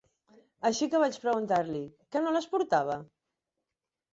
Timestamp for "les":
2.39-2.51